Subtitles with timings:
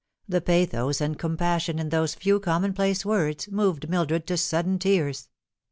[0.27, 5.29] The pathos and com passion in those few commonplace words moved Mildred to sudden tears.